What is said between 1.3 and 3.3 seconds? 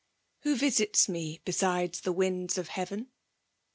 besides the winds of hea?en